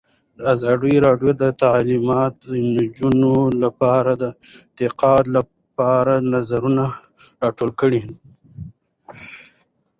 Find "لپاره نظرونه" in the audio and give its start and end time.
5.37-6.85